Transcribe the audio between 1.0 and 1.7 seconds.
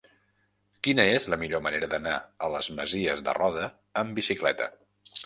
és la millor